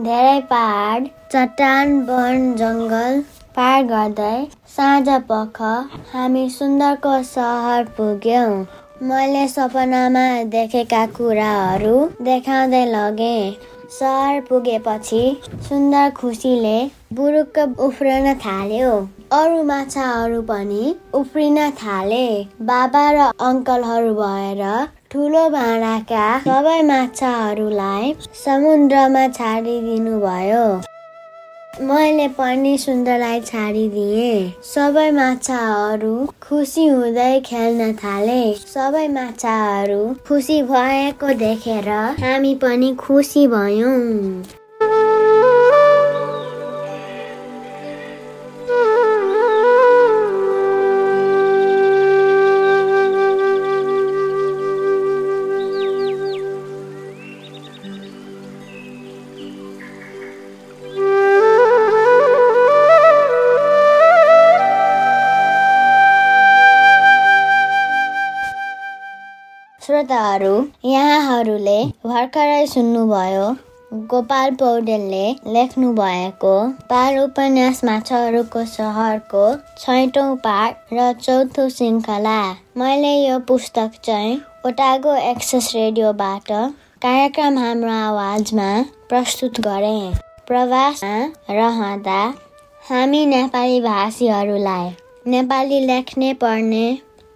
धेरै 0.05 0.37
पहाड 0.53 1.09
चट्टान 1.33 1.97
वन 2.11 2.47
जङ्गल 2.61 3.21
पार 3.57 3.83
गर्दै 3.91 4.33
साँझ 4.77 5.19
पख 5.31 5.61
हामी 6.13 6.49
सुन्दरको 6.61 7.19
सहर 7.33 7.93
पुग्यौँ। 7.97 8.49
मैले 9.03 9.47
सपनामा 9.47 10.21
देखेका 10.51 11.05
कुराहरू 11.15 11.95
देखाउँदै 12.23 12.83
लगे। 12.85 13.35
सहर 13.91 14.39
पुगेपछि 14.49 15.19
सुन्दर 15.67 16.09
खुसीले 16.19 16.77
बुरुक्क 17.13 17.57
उफ्रन 17.87 18.33
थाल्यो। 18.45 18.91
अरू 19.39 19.63
माछाहरू 19.63 20.41
पनि 20.51 20.95
उफ्रिन 21.13 21.59
थाले। 21.81 22.27
बाबा 22.71 23.03
र 23.11 23.27
अङ्कलहरू 23.49 24.13
भएर 24.15 24.63
ठुलो 25.11 25.43
भाँडाका 25.49 26.25
सबै 26.47 26.81
माछाहरूलाई 26.91 28.15
समुद्रमा 28.45 29.27
छाडिदिनु 29.37 30.19
भयो 30.19 30.65
मैले 31.81 32.27
पनि 32.37 32.77
सुन्दरलाई 32.77 33.39
छाडिदिएँ। 33.41 34.51
सबै 34.63 35.09
माछाहरू 35.11 36.13
खुसी 36.41 36.85
हुँदै 36.87 37.39
खेल्न 37.45 37.91
थाले। 37.99 38.41
सबै 38.71 39.07
माछाहरू 39.15 40.01
खुसी 40.27 40.61
भएको 40.71 41.33
देखेर 41.39 41.89
हामी 42.21 42.53
पनि 42.63 42.93
खुसी 42.99 43.47
भयौँ। 43.47 43.99
श्रोताहरू 70.05 70.55
यहाँहरूले 70.85 71.77
भर्खरै 72.05 72.65
सुन्नुभयो 72.71 73.45
गोपाल 74.09 74.51
पौडेलले 74.55 75.21
लेख्नु 75.53 75.87
भएको 75.99 76.51
बाल 76.89 77.17
उपन्यास 77.19 77.79
माछाहरूको 77.89 78.65
सहरको 78.73 79.45
छैटौँ 79.83 80.27
पाठ 80.43 80.93
र 80.93 81.07
चौथो 81.21 81.67
श्रृङ्खला। 81.77 82.37
मैले 82.77 83.13
यो 83.13 83.39
पुस्तक 83.47 83.97
चाहिँ 84.05 84.37
ओटागो 84.67 85.15
एक्सेस 85.31 85.71
रेडियोबाट 85.75 86.51
कार्यक्रम 87.01 87.57
हाम्रो 87.57 87.95
आवाजमा 87.95 88.69
प्रस्तुत 89.09 89.59
गरेँ। 89.67 90.13
प्रवासमा 90.47 91.15
रहँदा 91.61 92.21
हामी 92.83 93.25
नेपाली 93.25 93.81
भाषीहरूलाई 93.81 94.87
नेपाली 95.33 95.79
लेख्ने 95.87 96.33
पढ्ने 96.43 96.85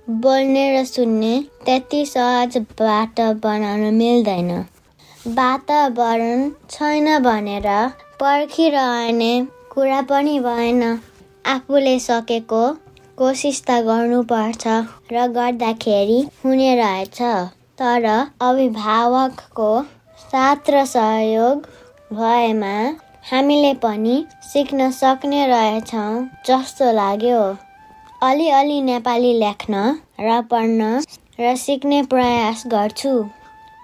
बोल्ने 0.09 0.61
र 0.73 0.83
सुन्ने 0.85 1.33
त्यति 1.65 2.05
सहजबाट 2.05 3.19
बनाउन 3.41 3.93
मिल्दैन। 3.93 4.49
वातावरण 5.35 6.49
छैन 6.69 7.07
भनेर 7.23 7.67
पर्खिरहने 8.19 9.29
कुरा 9.73 10.01
पनि 10.09 10.39
भएन। 10.39 10.81
आफूले 11.45 11.97
सकेको 11.99 12.63
कोसिस 13.17 13.61
त 13.67 13.77
गर्नुपर्छ 13.85 14.67
र 15.13 15.27
गर्दाखेरि 15.37 16.19
हुने 16.45 16.73
रहेछ। 16.75 17.21
तर 17.81 18.09
अभिभावकको 18.41 19.71
साथ 20.25 20.69
र 20.69 20.85
सहयोग 20.85 21.69
भएमा 22.13 22.75
हामीले 23.31 23.73
पनि 23.85 24.23
सिक्न 24.53 24.91
सक्ने 24.91 25.47
रहेछौँ 25.47 26.11
जस्तो 26.47 26.91
लाग्यो। 26.93 27.41
अलिअलि 28.21 28.79
नेपाली 28.81 29.31
लेख्न 29.39 29.81
र 30.21 30.39
पढ्न 30.51 30.87
र 31.39 31.53
सिक्ने 31.59 32.01
प्रयास 32.13 32.63
गर्छु। 32.73 33.11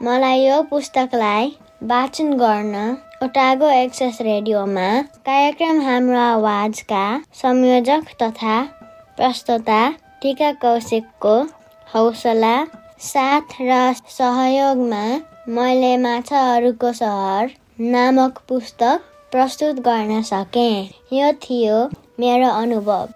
मलाई 0.04 0.41
यो 0.41 0.58
पुस्तकलाई 0.71 1.48
वाचन 1.91 2.34
गर्न 2.41 2.76
ओटागो 3.24 3.69
एक्सेस 3.78 4.19
रेडियोमा 4.30 4.89
कार्यक्रम 5.30 5.82
हाम्रो 5.86 6.19
आवाजका 6.24 7.06
संयोजक 7.41 8.13
तथा 8.24 8.60
प्रस्तोता 9.17 9.80
टिका 10.21 10.52
कौशिकको 10.65 11.36
हौसला 11.88 12.54
साथ 13.08 13.60
र 13.62 13.82
सहयोगमा 14.19 15.04
मैले 15.56 15.98
माछाहरूको 16.04 16.93
सहर 17.04 17.60
नामक 17.91 18.48
पुस्तक 18.50 19.12
प्रस्तुत 19.32 19.86
गर्न 19.88 20.21
सकेँ। 20.30 20.74
यो 21.13 21.32
थियो 21.43 21.86
मेरो 22.19 22.58
अनुभव। 22.63 23.08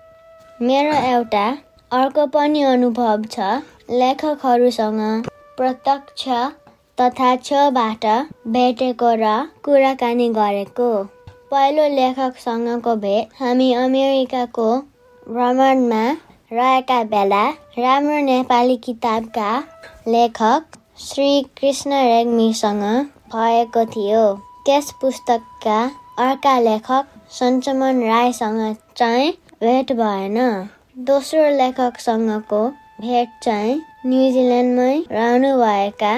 मेरो 0.61 0.93
एउटा 1.07 1.43
अर्को 1.91 2.25
पनि 2.27 2.61
अनुभव 2.69 3.21
छ। 3.31 3.39
लेखकहरूसँग 3.91 5.27
प्रत्यक्ष 5.57 6.27
तथा 6.97 7.29
छेउबाट 7.43 8.05
भेटेको 8.55 9.13
र 9.21 9.29
कुराकानी 9.65 10.27
गरेको। 10.37 10.89
पहिलो 11.51 11.87
लेखकसँगको 11.95 12.95
भेट 13.05 13.39
हामी 13.39 13.71
अमेरिकाको 13.85 14.67
भ्रमणमा 15.29 16.03
रहेका 16.51 17.01
बेला 17.15 17.43
राम्रो 17.79 18.19
नेपाली 18.25 18.77
किताबका 18.85 19.49
लेखक 20.07 20.79
श्री 21.07 21.31
कृष्ण 21.59 22.05
रेग्मीसँग 22.11 22.83
भएको 23.33 23.85
थियो। 23.95 24.25
त्यस 24.65 24.91
पुस्तकका 25.01 25.83
अर्का 26.21 26.59
लेखक 26.61 27.05
सञ्चमन 27.33 28.03
राईसँग 28.07 28.75
चाहिँ 28.97 29.33
भेट 29.61 29.91
भएन 29.91 30.37
दोस्रो 31.07 31.47
लेखकसँगको 31.55 32.59
भेट 33.01 33.29
चाहिँ 33.43 33.73
न्युजिल्यान्डमै 34.05 34.93
रहनुभएका 35.11 36.11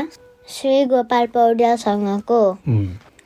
श्री 0.47 0.84
गोपाल 0.86 1.25
पौड्यालसँगको। 1.36 2.41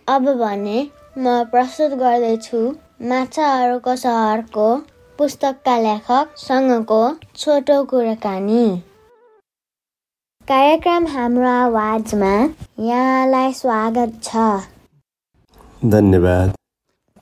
अब 0.08 0.30
भने 0.41 0.78
म 1.17 1.43
प्रस्तुत 1.51 1.97
गर्दैछु 1.99 2.63
माछाहरूको 3.10 3.95
सहरको 4.06 4.69
पुस्तकका 5.19 5.78
लेखकसँगको 5.80 7.04
छोटो 7.36 7.84
कुराकानी। 7.91 8.65
कार्यक्रम 10.47 11.08
हाम्रो 11.08 11.49
आवाजमा 11.49 12.36
यहाँलाई 12.88 13.54
स्वागत 13.54 14.19
छ। 14.23 14.36
धन्यवाद। 15.91 16.56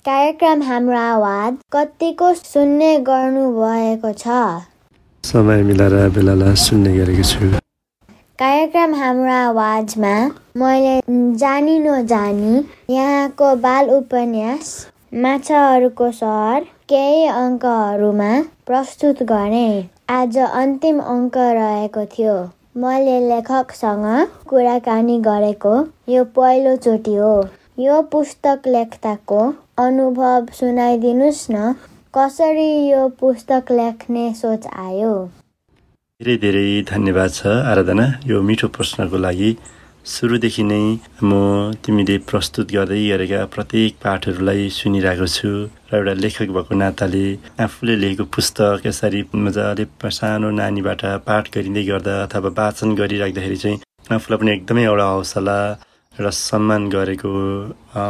कार्यक्रम 0.06 0.62
हाम्रो 0.62 0.98
आवाज 1.00 1.58
कतिको 1.74 2.34
सुन्ने 2.34 2.88
गर्नु 3.10 3.44
भएको 3.52 4.10
छ। 4.13 4.34
समय 5.24 5.62
मिलाएर 5.63 6.10
बेलालाई 6.16 6.56
सुन्ने 6.63 6.96
गरेको 6.96 7.24
छु। 7.30 7.48
कार्यक्रम 8.39 8.96
हाम्रो 8.96 9.32
आवाजमा 9.36 10.12
मैले 10.63 10.98
जानी 11.44 11.78
नजानी 11.80 12.52
यहाँको 12.96 13.54
बाल 13.68 13.89
उपन्यास 14.00 14.76
माछाहरूको 15.24 16.12
सहर 16.20 16.68
केही 16.92 17.26
अङ्कहरूमा 17.38 18.30
प्रस्तुत 18.68 19.24
गरेँ 19.32 19.74
आज 20.20 20.38
अन्तिम 20.44 21.02
अङ्क 21.16 21.38
रहेको 21.62 22.06
थियो। 22.12 22.38
मैले 22.84 23.20
लेखकसँग 23.32 24.06
कुराकानी 24.52 25.20
गरेको 25.32 25.76
यो 26.10 26.24
पहिलोचोटि 26.38 27.16
हो। 27.16 27.36
यो 27.78 28.02
पुस्तक 28.14 28.68
लेख्दाको 28.68 29.38
अनुभव 29.82 30.48
सुनाइदिनुहोस् 30.54 31.46
न। 31.52 31.74
कसरी 32.14 32.66
यो 32.90 33.08
पुस्तक 33.20 33.72
लेख्ने 33.72 34.26
सोच 34.42 34.66
आयो? 34.68 35.14
धेरै 36.22 36.36
धेरै 36.44 36.66
धन्यवाद 36.90 37.32
छ 37.34 37.54
आराधना। 37.72 38.06
यो 38.30 38.42
मिठो 38.50 38.68
प्रश्नको 38.76 39.18
लागि 39.18 39.50
सुरुदेखि 40.06 40.64
नै 40.64 40.78
म 41.24 41.74
तिमीले 41.86 42.18
प्रस्तुत 42.30 42.68
गर्दै 42.76 43.00
गरेका 43.10 43.40
प्रत्येक 43.56 43.96
पाठहरूलाई 44.04 44.70
सुनिरहेको 44.78 45.28
छु 45.38 45.50
र 45.90 45.98
एउटा 45.98 46.14
लेखक 46.24 46.54
भएको 46.58 46.78
नाताले 46.82 47.24
आफूले 47.66 47.96
लेखेको 48.04 48.26
पुस्तक 48.38 48.86
यसरी 48.90 49.24
मजाले 49.48 49.86
सानो 50.20 50.52
नानीबाट 50.60 51.02
पाठ 51.26 51.50
गरिँदै 51.58 51.84
गर्दा 51.90 52.14
अथवा 52.28 52.54
वाचन 52.62 52.94
गरिराख्दाखेरि 53.02 53.58
चाहिँ 53.64 53.82
आफूलाई 54.20 54.40
पनि 54.44 54.56
एकदमै 54.58 54.86
एउटा 54.92 55.10
हौसला 55.16 55.58
एउटा 56.13 56.30
सम्मान 56.30 56.89
गरेको 56.93 57.30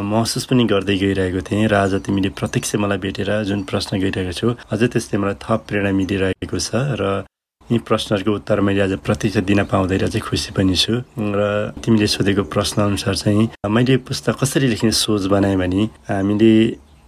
महसुस 0.03 0.45
पनि 0.51 0.63
गर्दै 0.67 0.95
गइरहेको 0.99 1.41
थिएँ। 1.47 1.67
र 1.67 1.73
आज 1.73 1.93
तिमीले 2.03 2.29
प्रत्यक्ष 2.35 2.75
मलाई 2.75 2.99
भेटेर 2.99 3.31
जुन 3.47 3.63
प्रश्न 3.63 3.99
गरिरहेको 4.03 4.33
छौ 4.35 4.49
अझै 4.67 4.87
त्यसले 4.91 5.17
मलाई 5.23 5.39
थप 5.39 5.59
प्रेरणा 5.67 5.91
मिलिरहेको 5.95 6.59
छ 6.59 6.99
र 6.99 7.23
यी 7.71 7.79
प्रश्नहरूको 7.79 8.31
उत्तर 8.35 8.59
मैले 8.59 8.81
आज 8.83 8.93
प्रत्यक्ष 9.07 9.37
दिन 9.47 9.63
पाउँदै 9.71 9.97
चाहिँ 10.03 10.19
खुसी 10.19 10.51
पनि 10.51 10.75
छु। 10.75 10.93
र 11.15 11.71
तिमीले 11.79 12.07
सोधेको 12.11 12.43
प्रश्न 12.51 12.91
अनुसार 12.91 13.15
चाहिँ 13.23 13.71
मैले 13.71 13.97
पुस्तक 14.03 14.35
कसरी 14.35 14.67
लेख्ने 14.67 14.91
सोच 14.91 15.31
बनाएँ 15.31 15.55
भने 15.55 15.83
हामीले 16.11 16.51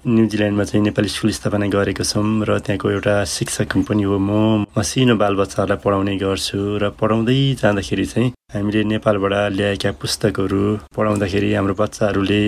न्युजिल्यान्डमा 0.06 0.64
चाहिँ 0.64 0.84
नेपाली 0.86 1.10
स्कुल 1.10 1.32
स्थापना 1.34 1.66
गरेको 1.74 2.04
छौँ 2.06 2.46
र 2.46 2.60
त्यहाँको 2.62 2.90
एउटा 2.94 3.14
शिक्षक 3.26 3.74
पनि 3.90 4.04
हो 4.06 4.18
म। 4.22 4.70
मसिनो 4.78 5.16
बालबच्चाहरूलाई 5.18 5.82
पढाउने 5.82 6.16
गर्छु 6.22 6.60
र 6.78 6.94
पढाउँदै 6.94 7.38
जाँदाखेरि 7.58 8.06
चाहिँ 8.06 8.30
हामीले 8.54 8.84
नेपालबाट 8.86 9.34
ल्याएका 9.58 9.92
पुस्तकहरू 9.98 10.62
पढाउँदाखेरि 10.94 11.50
हाम्रो 11.58 11.74
बच्चाहरूले 11.82 12.42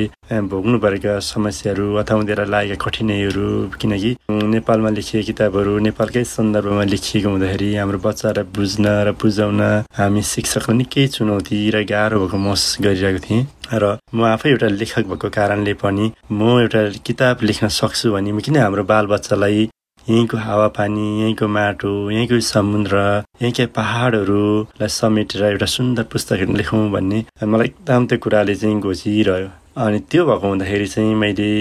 भोग्नु 0.52 0.78
परेका 0.86 1.13
समस्याहरू 1.17 1.86
अथवा 1.98 2.17
उनीहरूलाई 2.22 2.50
लागेका 2.54 2.84
कठिनाइहरू 2.86 3.48
किनकि 3.82 4.12
नेपालमा 4.54 4.89
लेखिएका 4.93 5.26
किताबहरू 5.26 5.74
नेपालकै 5.88 6.24
सन्दर्भमा 6.38 6.84
लेखिएको 6.93 7.30
हुँदाखेरि 7.30 7.70
हाम्रो 7.82 8.00
बच्चाहरूलाई 8.06 8.54
बुझ्न 8.54 8.86
र 9.08 9.12
बुझाउन 9.17 9.62
हामी 9.98 10.22
शिक्षकलाई 10.22 10.78
निकै 10.78 11.08
चुनौती 11.17 11.58
र 11.74 11.84
गाह्रो 11.89 12.22
भएको 12.22 12.38
महसुस 12.38 12.78
गरिरहेको 12.86 13.22
थिएँ। 13.26 13.46
र 13.73 13.97
म 14.13 14.23
आफै 14.23 14.49
एउटा 14.49 14.67
लेखक 14.67 15.06
भएको 15.08 15.30
कारणले 15.30 15.73
पनि 15.73 16.12
म 16.32 16.60
एउटा 16.60 16.82
किताब 17.06 17.43
लेख्न 17.43 17.67
सक्छु 17.67 18.12
भने 18.13 18.32
किन 18.41 18.58
हाम्रो 18.58 18.84
बालबच्चालाई 18.84 19.69
यहीँको 20.08 20.38
हावापानी 20.38 21.06
यहीँको 21.21 21.47
माटो 21.47 21.91
यहीँको 22.12 22.39
समुद्र 22.39 22.95
यहीँका 23.41 23.65
पहाडहरूलाई 23.75 24.88
समेटेर 24.88 25.43
एउटा 25.43 25.65
सुन्दर 25.75 26.03
पुस्तकहरू 26.12 26.53
लेखौँ 26.56 26.89
भन्ने 26.91 27.19
मलाई 27.43 27.67
एकदम 27.67 28.06
त्यो 28.08 28.17
कुराले 28.23 28.56
चाहिँ 28.56 28.80
घोचिरह्यो। 28.80 29.49
अनि 29.77 29.99
त्यो 30.12 30.25
भएको 30.25 30.47
हुँदाखेरि 30.47 30.88
चाहिँ 30.88 31.15
मैले 31.15 31.51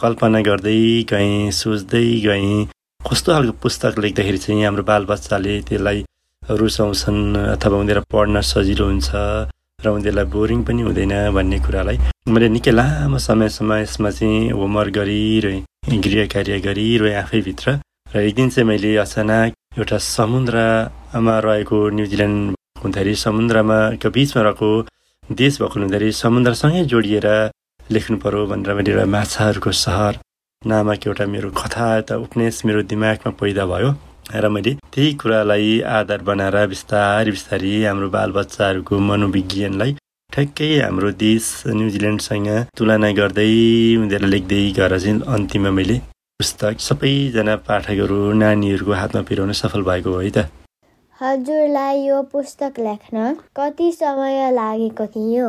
कल्पना 0.00 0.40
गर्दै 0.48 0.80
गएँ 1.12 1.50
सोच्दै 1.60 2.04
गएँ 2.26 2.66
कस्तो 3.04 3.32
खालको 3.32 3.52
पुस्तक 3.62 3.98
लेख्दाखेरि 4.00 4.38
चाहिँ 4.38 4.64
हाम्रो 4.64 4.82
बालबच्चाले 4.82 5.60
त्यसलाई 5.68 6.04
रुचाउँछन् 6.42 7.20
अथवा 7.36 7.78
उनीहरू 7.78 8.02
पढ्न 8.12 8.40
सजिलो 8.40 8.86
हुन्छ 8.86 9.12
र 9.84 9.88
उनीहरूलाई 9.96 10.26
बोरिङ 10.34 10.60
पनि 10.64 10.82
हुँदैन 10.88 11.14
भन्ने 11.36 11.58
कुरालाई 11.66 11.98
मैले 12.32 12.48
निकै 12.56 12.72
लामो 12.78 13.18
समयसम्म 13.28 13.72
यसमा 13.84 14.10
चाहिँ 14.16 14.50
होमवर्क 14.58 14.92
गरिरहेँ 14.98 16.00
गृह 16.04 16.26
कार्य 16.34 16.58
गरिरहेँ 16.66 17.16
आफैभित्र। 17.22 17.68
र 18.14 18.20
एक 18.28 18.34
दिन 18.34 18.48
चाहिँ 18.54 18.68
मैले 18.68 18.96
अचानक 19.04 19.52
एउटा 19.78 19.98
समुद्रमा 19.98 21.34
रहेको 21.46 21.78
न्युजिल्यान्ड 21.96 22.54
हुँदाखेरि 22.82 23.14
समुद्रमा 23.26 23.78
बिचमा 24.06 24.42
रहेको 24.42 24.70
देश 25.40 25.52
भएको 25.60 25.80
हुँदाखेरि 25.80 26.12
समुद्रसँगै 26.22 26.84
जोडिएर 26.92 27.28
लेख्नु 27.90 28.16
पर्यो 28.24 28.46
भनेर 28.46 28.74
मैले 28.74 28.90
एउटा 28.92 29.06
माछाहरूको 29.16 29.72
सहर 29.84 30.14
नामक 30.62 31.06
एउटा 31.06 31.24
मेरो 31.34 31.50
कथा 31.60 31.86
त 32.08 32.12
उपन्यास 32.24 32.64
मेरो 32.66 32.82
दिमागमा 32.92 33.30
पैदा 33.40 33.64
भयो। 33.72 33.90
र 34.32 34.48
मैले 34.48 34.72
त्यही 34.92 35.12
कुरालाई 35.20 35.80
आधार 35.96 36.22
बनाएर 36.28 36.56
बिस्तारै 36.68 37.30
बिस्तारै 37.30 37.72
हाम्रो 37.84 38.08
बालबच्चाहरूको 38.16 38.98
मनोविज्ञानलाई 39.08 39.92
ठ्याक्कै 40.32 40.68
हाम्रो 40.80 41.10
देश 41.22 41.44
न्युजिल्यान्डसँग 41.68 42.48
तुलना 42.78 43.10
गर्दै 43.20 43.50
उनीहरूलाई 44.00 44.30
लेख्दै 44.34 44.60
गएर 44.78 44.98
चाहिँ 44.98 45.20
अन्तिममा 45.34 45.70
मैले 45.78 45.96
पुस्तक 46.40 46.80
सबैजना 46.88 47.54
पाठकहरू 47.68 48.18
नानीहरूको 48.40 48.92
हातमा 49.00 49.22
पिराउन 49.28 49.52
सफल 49.60 49.82
भएको 49.90 50.10
हो 50.14 50.20
है 50.20 50.30
त। 50.36 50.48
हजुरलाई 51.20 52.00
यो 52.06 52.22
पुस्तक 52.32 52.80
लेख्न 52.86 53.34
कति 53.56 53.90
समय 53.92 54.50
लागेको 54.52 55.06
थियो? 55.14 55.48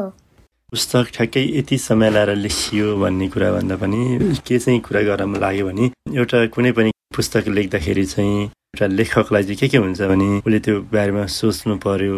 पुस्तक 0.71 1.05
ठ्याक्कै 1.15 1.43
यति 1.57 1.77
समय 1.77 2.09
लाएर 2.11 2.35
लेखियो 2.35 2.95
भन्ने 3.01 3.27
कुरा 3.33 3.51
भन्दा 3.51 3.75
पनि 3.81 3.99
के 4.47 4.59
चाहिँ 4.59 4.79
कुरा 4.85 5.01
गर्न 5.09 5.35
लाग्यो 5.41 5.65
भने 5.67 5.89
एउटा 6.19 6.45
कुनै 6.53 6.71
पनि 6.77 6.91
पुस्तक 7.15 7.47
लेख्दाखेरि 7.57 8.05
चाहिँ 8.13 8.49
एउटा 8.75 8.87
लेखकलाई 8.91 9.43
चाहिँ 9.43 9.57
के 9.57 9.67
के 9.67 9.77
हुन्छ 9.77 10.01
भने 10.03 10.27
उसले 10.43 10.59
त्यो 10.59 10.75
बारेमा 10.91 11.25
सोच्नु 11.31 11.75
पर्यो 11.79 12.17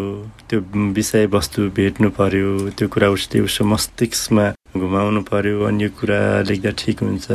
त्यो 0.50 0.60
विषयवस्तु 0.98 1.70
भेट्नु 1.78 2.10
पर्यो 2.18 2.50
त्यो 2.74 2.88
कुरा 2.90 3.10
उसले 3.14 3.40
उसको 3.46 3.64
मस्तिष्कमा 3.64 4.46
घुमाउनु 4.80 5.22
पर्यो 5.30 5.64
अनि 5.68 5.84
यो 5.84 5.90
कुरा 6.00 6.20
लेख्दा 6.50 6.72
ठिक 6.82 6.98
हुन्छ 7.04 7.26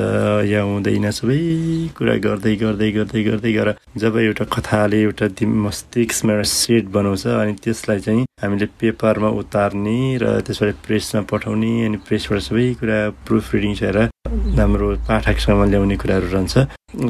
या 0.48 0.61
हुँदैन 0.62 1.11
सबै 1.18 1.38
कुरा 1.96 2.14
गर्दै 2.26 2.55
गर्दै 2.62 2.90
गर्दै 2.96 3.22
गर्दै 3.28 3.52
गर। 3.52 3.68
जब 4.02 4.16
एउटा 4.18 4.44
कथाले 4.55 5.00
एउटा 5.02 5.26
मस्तिष्कमा 5.66 6.33
एउटा 6.33 6.48
सेट 6.52 6.85
बनाउँछ 6.96 7.26
अनि 7.26 7.52
त्यसलाई 7.64 8.00
चाहिँ 8.07 8.24
हामीले 8.42 8.66
पेपरमा 8.81 9.28
उतार्ने 9.40 9.98
र 10.22 10.24
त्यसबाट 10.46 10.76
प्रेसमा 10.87 11.20
पठाउने 11.31 11.72
अनि 11.87 11.98
प्रेसबाट 12.07 12.40
सबै 12.48 12.66
कुरा 12.81 12.98
प्रुफ 13.26 13.55
रिडिङ 13.55 13.74
छएर 13.81 13.98
हाम्रो 14.61 14.88
पाठकसम्म 15.09 15.61
ल्याउने 15.70 15.96
कुराहरू 16.02 16.28
रहन्छ। 16.33 16.55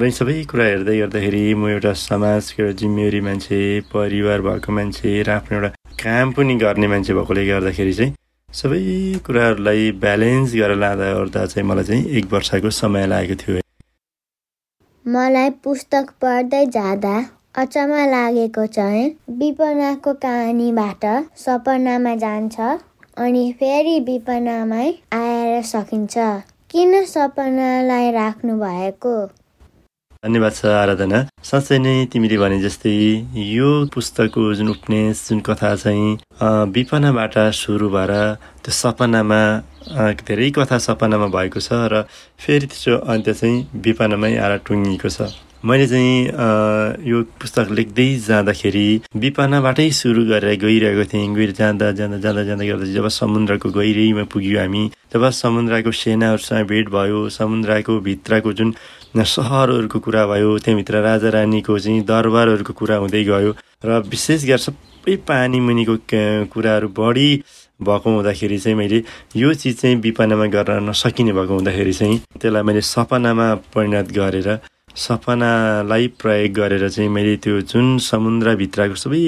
र 0.00 0.10
सबै 0.18 0.36
कुरा 0.50 0.64
हेर्दै 0.72 0.96
गर्दाखेरि 1.02 1.42
म 1.54 1.68
एउटा 1.74 1.92
समाजको 2.08 2.62
एउटा 2.62 2.78
जिम्मेवारी 2.80 3.20
मान्छे 3.28 3.58
परिवार 3.92 4.38
भएको 4.48 4.70
मान्छे 4.72 5.10
र 5.26 5.30
आफ्नो 5.38 5.56
एउटा 5.58 5.70
काम 6.02 6.26
पनि 6.34 6.54
गर्ने 6.64 6.86
मान्छे 6.92 7.12
भएकोले 7.14 7.42
गर्दाखेरि 7.46 7.94
चाहिँ 7.98 8.12
सबै 8.56 8.78
कुराहरूलाई 9.26 9.84
ब्यालेन्स 10.00 10.54
गरेर 10.54 10.78
लाँदा 10.78 11.06
ओर्दा 11.20 11.44
चाहिँ 11.46 11.66
मलाई 11.68 11.84
चाहिँ 11.84 12.02
एक 12.18 12.24
वर्षको 12.32 12.70
समय 12.78 13.06
लागेको 13.12 13.36
थियो। 13.42 13.60
मलाई 15.04 15.50
पुस्तक 15.64 16.10
पढ्दै 16.22 16.60
जाँदा 16.74 17.14
अचम्म 17.62 18.02
लागेको 18.10 18.66
चाहिँ 18.76 19.06
विपनाको 19.38 20.12
कहानीबाट 20.24 21.04
सपनामा 21.44 22.14
जान्छ 22.24 22.60
अनि 23.16 23.44
फेरि 23.60 23.98
विपनामै 24.08 24.88
आएर 25.14 25.62
सकिन्छ। 25.72 26.16
किन 26.70 27.04
सपनालाई 27.06 28.10
राख्नु 28.12 28.58
भएको 28.60 29.14
धन्यवाद 30.22 30.54
छ 30.54 30.70
आराधना 30.72 31.18
साँच्चै 31.42 31.78
नै 31.80 31.94
तिमीले 32.08 32.36
भने 32.38 32.58
जस्तै 32.60 32.92
यो 33.44 33.70
पुस्तकको 33.90 34.42
जुन 34.54 34.68
उपन्यास 34.70 35.22
जुन 35.24 35.40
कथा 35.42 35.70
चाहिँ 35.76 36.70
विपनाबाट 36.70 37.38
सुरु 37.56 37.88
भएर 37.90 38.12
त्यो 38.60 38.72
सपनामा 38.72 39.42
धेरै 40.22 40.50
कथा 40.54 40.78
सपनामा 40.80 41.26
भएको 41.28 41.62
छ 41.62 41.84
र 41.88 42.06
फेरि 42.38 42.66
त्यसको 42.68 43.04
अन्त्य 43.10 43.34
चाहिँ 43.36 43.82
विपनामै 43.82 44.36
आएर 44.38 44.62
टुङ्गिएको 44.62 45.10
छ 45.12 45.34
मैले 45.64 45.86
चाहिँ 45.88 46.14
यो 47.06 47.22
पुस्तक 47.38 47.70
लेख्दै 47.72 48.06
जाँदाखेरि 48.20 48.86
विपनाबाटै 49.18 49.90
सुरु 49.96 50.24
गरेर 50.26 50.58
गइरहेको 50.60 51.04
थिएँ 51.08 51.34
गएर 51.34 51.50
जाँदा 51.54 51.90
जाँदा 51.94 52.18
जाँदा 52.20 52.42
जाँदा 52.44 52.64
गर्दा 52.64 52.92
जब 52.92 53.08
समुद्रको 53.12 53.70
गहिरीमा 53.72 54.24
पुग्यो 54.30 54.58
हामी 54.58 54.82
जब 55.12 55.28
समुद्रको 55.36 55.92
सेनाहरूसँग 55.96 56.66
भेट 56.68 56.88
भयो 56.90 57.28
समुद्रको 57.32 58.00
भित्रको 58.02 58.52
जुन 58.54 58.74
सहरहरूको 59.14 59.98
कुरा 60.00 60.26
भयो 60.26 60.58
त्यहाँभित्र 60.58 61.00
राजा 61.02 61.28
रानीको 61.30 61.78
चाहिँ 61.78 62.00
दरबारहरूको 62.02 62.72
कुरा 62.72 62.96
हुँदै 62.96 63.22
गयो 63.24 63.52
र 63.84 63.98
विशेष 64.06 64.44
गरेर 64.44 64.58
सबै 64.58 65.16
पानी 65.22 65.60
मुनिको 65.60 65.96
कुराहरू 66.48 66.88
बढी 66.90 67.28
भएको 67.80 68.10
हुँदाखेरि 68.10 68.58
चाहिँ 68.58 68.76
मैले 68.76 69.02
यो 69.36 69.52
चिज 69.54 69.80
चाहिँ 69.80 69.96
विपनामा 69.98 70.46
गर्न 70.48 70.88
नसकिने 70.88 71.32
भएको 71.32 71.52
हुँदाखेरि 71.52 71.92
चाहिँ 71.92 72.18
त्यसलाई 72.32 72.62
मैले 72.62 72.80
सपनामा 72.80 73.54
परिणत 73.68 74.12
गरेर 74.12 74.48
सपनालाई 74.96 76.06
प्रयोग 76.16 76.52
गरेर 76.54 76.88
चाहिँ 76.88 77.10
मैले 77.10 77.36
त्यो 77.36 77.60
जुन 77.66 77.96
समुद्रभित्रको 78.00 78.96
सबै 78.96 79.22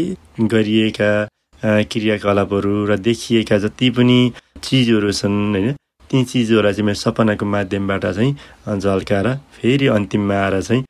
गरिएका 0.46 1.12
क्रियाकलापहरू 1.62 2.84
र 2.84 2.96
देखिएका 2.98 3.58
जति 3.58 3.90
पनि 3.90 4.18
चिजहरू 4.62 5.12
छन् 5.12 5.38
होइन 5.50 5.74
ती 6.10 6.24
चिजहरूलाई 6.24 6.72
चाहिँ 6.72 6.86
मैले 6.86 7.00
सपनाको 7.00 7.46
माध्यमबाट 7.46 8.04
चाहिँ 8.06 8.32
झल्काएर 8.78 9.28
फेरि 9.56 9.86
अन्तिममा 9.96 10.34
आएर 10.34 10.60
चाहिँ 10.62 10.84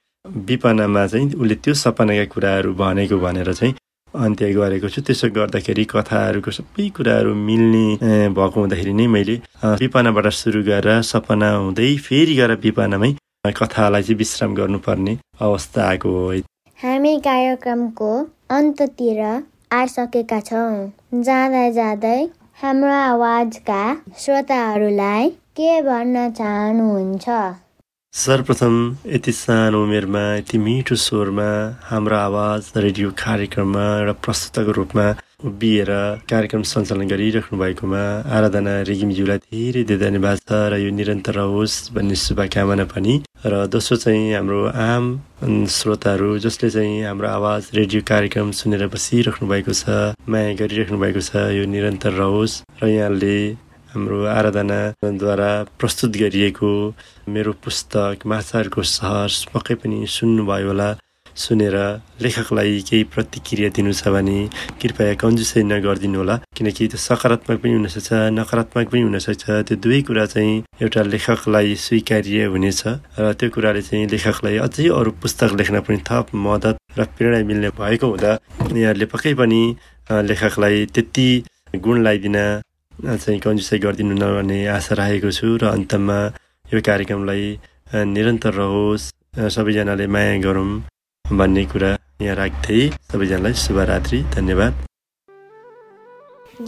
विपनामा 0.49 1.07
चाहिँ 1.07 1.33
उसले 1.33 1.55
त्यो 1.65 1.75
सपनाका 1.75 2.25
कुराहरू 2.35 2.75
भनेको 2.75 3.19
भनेर 3.21 3.53
चाहिँ 3.53 3.75
अन्त्य 4.15 4.53
गरेको 4.55 4.89
छु। 4.89 5.01
त्यसो 5.03 5.29
गर्दाखेरि 5.37 5.85
कथाहरूको 5.91 6.51
सबै 6.51 6.89
कुराहरू 6.97 7.35
मिल्ने 7.35 7.87
भएको 8.31 8.61
हुँदाखेरि 8.61 8.93
नै 8.95 9.07
मैले 9.07 9.35
विपनाबाट 9.81 10.27
सुरु 10.33 10.63
गरेर 10.65 11.03
सपना 11.03 11.51
हुँदै 11.53 11.91
फेरि 12.07 12.35
गएर 12.37 12.53
विपनामै 12.63 13.11
कथालाई 13.45 14.03
चाहिँ 14.03 14.19
विश्राम 14.19 14.55
गर्नुपर्ने 14.55 15.19
अवस्था 15.41 15.81
आएको 15.89 16.09
हो। 16.11 16.31
हामी 16.79 17.13
कार्यक्रमको 17.27 18.13
अन्ततिर 18.51 19.21
आइसकेका 19.73 20.41
छौँ। 20.41 21.23
जाँदा 21.27 21.69
जाँदै 21.73 22.21
हाम्रो 22.63 22.91
आवाजका 22.95 23.83
श्रोताहरूलाई 24.19 25.29
के 25.59 25.71
भन्न 25.83 26.31
चाहनुहुन्छ? 26.39 27.27
सर्वप्रथम 28.15 28.75
यति 29.07 29.33
सानो 29.33 29.83
उमेरमा 29.85 30.23
यति 30.37 30.59
मिठो 30.67 30.95
स्वरमा 31.05 31.49
हाम्रो 31.91 32.17
आवाज 32.17 32.73
रेडियो 32.77 33.11
कार्यक्रममा 33.25 33.85
एउटा 33.99 34.13
प्रस्तुतको 34.25 34.73
रूपमा 34.79 35.07
उभिएर 35.45 35.91
कार्यक्रम 36.31 36.63
सञ्चालन 36.73 37.09
गरिराख्नु 37.09 37.59
भएकोमा 37.61 38.03
आराधना 38.37 38.73
रेगिमज्यूलाई 38.89 39.39
धेरै 39.45 39.83
धेरै 39.85 39.99
धन्यवाद 40.05 40.39
छ 40.49 40.61
र 40.73 40.79
यो 40.81 40.91
निरन्तर 40.99 41.39
होस् 41.53 41.77
भन्ने 41.95 42.17
शुभकामना 42.25 42.85
पनि 42.93 43.15
र 43.45 43.53
दोस्रो 43.69 43.97
चाहिँ 44.05 44.33
हाम्रो 44.35 44.61
आम 44.89 45.05
श्रोताहरू 45.77 46.31
जसले 46.47 46.71
चाहिँ 46.77 47.05
हाम्रो 47.05 47.29
आवाज 47.29 47.71
रेडियो 47.81 48.01
कार्यक्रम 48.13 48.51
सुनेर 48.61 48.87
बसिराख्नु 48.95 49.49
भएको 49.53 49.73
छ 49.83 50.17
माया 50.33 50.57
गरिराख्नु 50.61 50.99
भएको 51.05 51.21
छ 51.29 51.45
यो 51.59 51.65
निरन्तर 51.77 52.13
रहोस् 52.23 52.61
र 52.81 52.89
यहाँले 52.89 53.37
हाम्रो 53.93 54.19
आराधनाद्वारा 54.27 55.51
प्रस्तुत 55.79 56.13
गरिएको 56.23 56.71
मेरो 57.35 57.53
पुस्तक 57.65 58.27
माछाहरूको 58.33 58.83
सहर 58.83 59.31
पक्कै 59.55 59.75
पनि 59.83 59.99
सुन्नुभयो 60.11 60.69
होला। 60.69 60.89
सुनेर 61.37 61.77
लेखकलाई 62.23 62.81
केही 62.89 63.05
प्रतिक्रिया 63.15 63.69
दिनु 63.77 63.93
छ 63.93 64.09
भने 64.15 64.39
कृपया 64.81 65.15
कन्जुसै 65.23 65.63
नगरिदिनु 65.67 66.19
होला 66.19 66.37
किनकि 66.57 66.87
त्यो 66.93 66.99
सकारात्मक 66.99 67.59
पनि 67.63 67.73
हुनसक्छ 67.75 68.11
नकारात्मक 68.39 68.87
पनि 68.93 69.01
हुनसक्छ 69.07 69.45
त्यो 69.67 69.77
दुवै 69.83 70.01
कुरा 70.09 70.27
चाहिँ 70.35 70.55
एउटा 70.83 71.03
लेखकलाई 71.15 71.75
स्वीकार्य 71.87 72.45
हुनेछ 72.55 72.83
र 73.19 73.33
त्यो 73.39 73.51
कुराले 73.55 73.83
चाहिँ 73.89 74.07
लेखकलाई 74.15 74.57
अझै 74.67 74.87
अरू 74.99 75.11
पुस्तक 75.23 75.51
लेख्न 75.61 75.81
पनि 75.87 75.99
थप 76.09 76.27
मद्दत 76.45 76.77
र 76.99 77.05
प्रेरणा 77.17 77.43
मिल्ने 77.51 77.71
भएको 77.81 78.07
हुँदा 78.07 78.33
यहाँहरूले 78.79 79.07
पक्कै 79.15 79.35
पनि 79.43 79.61
लेखकलाई 80.31 80.87
त्यति 80.95 81.29
गुण 81.85 81.97
लगाइदिन 82.07 82.39
चाहिँ 82.95 83.41
कन्जुसै 83.43 83.79
गरिदिनु 83.85 84.15
नभन्ने 84.23 84.59
आशा 84.79 84.95
राखेको 85.03 85.31
छु 85.35 85.47
र 85.59 85.75
अन्तमा 85.75 86.19
यो 86.73 86.81
कार्यक्रमलाई 86.89 87.45
निरन्तर 88.15 88.53
रहोस्। 88.63 89.13
सबैजनाले 89.55 90.07
माया 90.15 90.35
गरौँ 90.47 90.94
भन्ने 91.25 91.65
कुरा 91.65 91.89
यहाँ 92.23 92.35
राख्दै 92.37 92.81
सबैजनालाई 93.13 93.55
शुभरात्रि 93.61 94.19
धन्यवाद। 94.35 94.73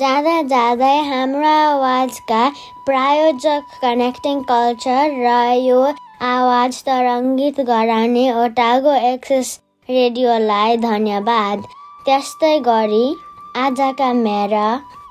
जाँदा 0.00 0.36
जाँदै 0.52 0.96
हाम्रो 1.08 1.48
आवाजका 1.48 2.40
प्रायोजक 2.86 3.76
कनेक्टिङ 3.82 4.40
कल्चर 4.48 5.12
र 5.20 5.34
यो 5.60 5.82
आवाज 6.30 6.82
तरङ्गित 6.88 7.60
गराउने 7.68 8.24
ओटागो 8.44 8.94
एक्सेस 9.12 9.52
रेडियोलाई 9.88 10.76
धन्यवाद। 10.88 11.68
त्यस्तै 12.06 12.58
गरी 12.68 13.06
आजका 13.56 14.12
मेरा 14.24 14.66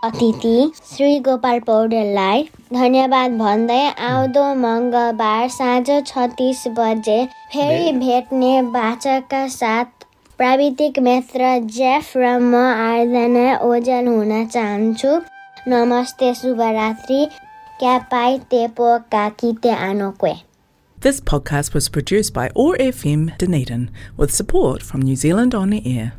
अतिथि 0.06 0.72
श्री 0.88 1.20
गोपाल 1.26 1.60
पौडेललाई 1.68 2.44
धन्यवाद 2.74 3.32
भन्दै 3.38 3.78
आउँदो 4.08 4.44
मङ्गलबार 4.56 5.48
साँझ 5.50 5.88
छत्तिस 6.08 6.64
बजे 6.80 7.18
फेरि 7.54 7.92
भेट्ने 8.00 8.52
वाचकका 8.76 9.48
साथ 9.54 10.06
प्राविधिक 10.38 11.00
मित्र 11.08 11.48
जेफ 11.78 12.12
र 12.18 12.38
म 12.40 12.56
आराधना 12.56 13.46
ओजल 13.68 14.08
हुन 14.08 14.34
चाहन्छु। 14.48 15.14
नमस्ते 15.68 16.34
शुभरात्रि। 16.42 17.26
क्यापाई 17.80 18.38
तेपो 18.52 18.98
काकिते 19.14 19.72
आनोक्वे 19.88 20.34
This 20.98 21.22
podcast 21.32 21.74
was 21.74 21.90
produced 21.90 22.34
by 22.34 22.46
ORFM 22.66 23.26
Dunedin 23.38 23.90
with 24.18 24.38
support 24.42 24.86
from 24.92 25.02
New 25.02 25.16
Zealand 25.16 25.54
On 25.54 25.70
the 25.70 25.82
Air. 25.96 26.14